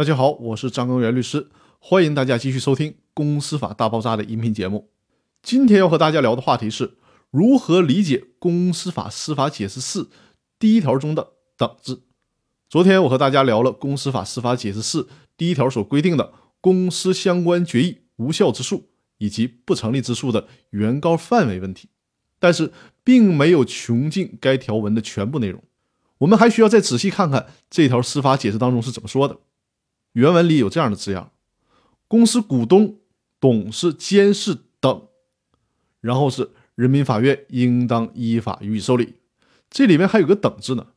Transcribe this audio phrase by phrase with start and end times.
[0.00, 4.88] 大家好，我是张根元律师，欢迎大家继续收听《公司法大爆炸》的音频节目。
[5.42, 6.94] 今天要和大家聊的话题是
[7.30, 10.04] 如何理解《公司法司法解释四》
[10.58, 12.04] 第一条中的“等”字。
[12.70, 15.02] 昨天我和大家聊了《公司法司法解释四》
[15.36, 16.32] 第一条所规定的
[16.62, 18.88] 公司相关决议无效之诉
[19.18, 21.90] 以及不成立之诉的原告范围问题，
[22.38, 22.72] 但是
[23.04, 25.62] 并没有穷尽该条文的全部内容。
[26.16, 29.36] 我们还需要再仔细看看这条司法解释当中是怎么说的。
[30.12, 31.32] 原文里有这样的字样：
[32.08, 32.98] 公司股东、
[33.38, 35.08] 董事、监事等，
[36.00, 39.14] 然后是人民法院应当依法予以受理。
[39.70, 40.88] 这里面还有个“等”字呢。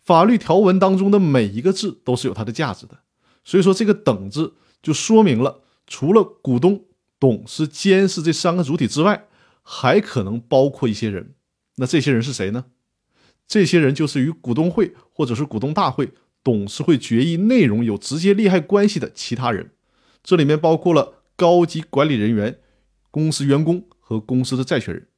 [0.00, 3.00] 法律条文当中的每一个字都是有它的价值的，
[3.44, 6.84] 所以说这个“等”字就说明了，除了股东、
[7.18, 9.26] 董事、监事这三个主体之外，
[9.62, 11.34] 还可能包括一些人。
[11.76, 12.66] 那这些人是谁呢？
[13.46, 16.12] 这些人就是与股东会或者是股东大会。
[16.44, 19.70] 董事会决议内容有直接利害关系的其他人，
[20.22, 22.58] 这里面包括了高级管理人员、
[23.10, 25.08] 公司员工和公司的债权人。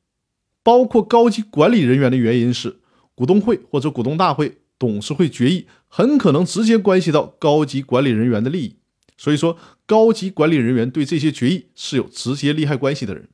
[0.62, 2.80] 包括高级管理人员的原因是，
[3.14, 8.76] 股东会或者股东大会、董事会决议很可能直接关系到高级管理人员的利益，
[9.16, 13.28] 所以说高级管理人员对这些决议是有直接利害关系的人。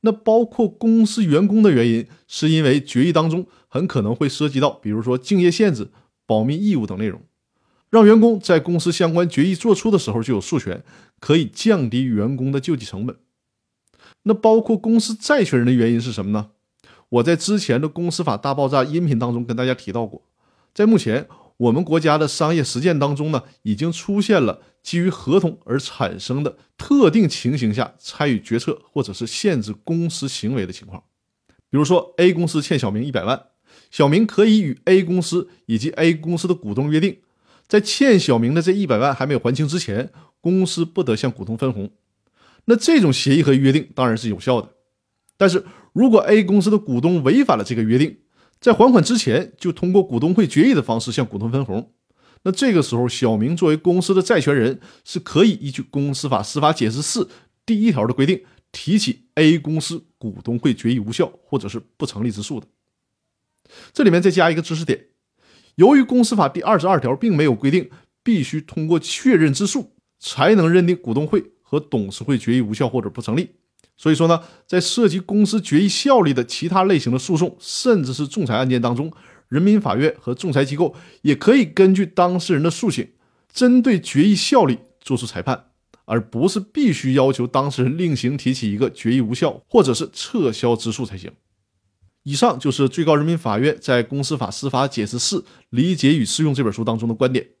[0.00, 5.88] 那包括公司员工的原因，是因为决议当中很可能会涉及到，比如说竞业限制。
[6.28, 7.22] 保密义务等内容，
[7.88, 10.84] 让员工在公司相关决议作出的时候就有诉权，
[11.18, 13.16] 可以降低员工的救济成本。
[14.24, 16.50] 那包括公司债权人的原因是什么呢？
[17.08, 20.22] 我在之前的公司法大爆炸音频当中跟大家提到过，
[20.74, 21.26] 在目前
[21.56, 31.02] 我们国家的商业实践当中呢，已经出现了基于合同而产生的特定情形下参与决策或者是限制公司行为的情况。
[31.70, 33.46] 比如说，A 公司欠小明一百万。
[33.90, 37.18] 小明可以与 A 公司以及 A 公司的股东约定，
[37.66, 41.90] 在欠小明的这一百万还没有还清之前，公司不得向股东分红。
[42.66, 44.70] 那这种协议和约定当然是有效的。
[45.36, 48.18] 但是如果 A 公司的股东违反了这个约定，
[48.60, 51.92] 在还款之前就通过股东会决议的方式向股东分红，
[52.42, 57.24] 那这个时候小明作为公司的债权人是可以依据《公司法司法解释四》
[57.64, 58.42] 第一条的规定，
[58.72, 62.66] 提起 A 公司股东会决议无效或者是不成立之诉的。
[63.92, 65.06] 这里面再加一个知识点，
[65.76, 67.90] 由于公司法第二十二条并没有规定
[68.22, 73.50] 必须通过确认之诉才能认定股东会和董事会决议无效或者不成立，
[73.96, 79.12] 所以说呢，在涉及公司决议效力的其他类型的诉讼，甚至是仲裁案件当中，
[79.48, 83.06] 人民法院和仲裁机构也可以根据当事人的诉请，
[83.52, 85.66] 针对决议效力作出裁判，
[86.04, 91.30] 而不是必须要求当事人另行提起一个决议无效或者是撤销之诉才行。
[92.28, 97.52] 以上就是最高人民法院在《公司法司法解释四理解与适用》这本书当中的观点。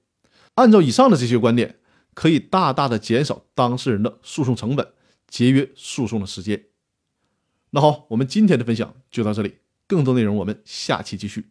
[0.56, 1.76] 按照以上的这些观点，
[2.12, 4.86] 可以大大的减少当事人的诉讼成本，
[5.26, 6.66] 节约诉讼的时间。
[7.70, 9.54] 那好，我们今天的分享就到这里，
[9.86, 11.46] 更多内容我们下期继续。